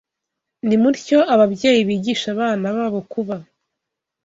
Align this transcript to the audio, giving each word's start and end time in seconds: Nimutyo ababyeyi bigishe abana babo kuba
Nimutyo 0.67 1.19
ababyeyi 1.33 1.81
bigishe 1.89 2.25
abana 2.35 2.67
babo 2.75 2.99
kuba 3.11 3.35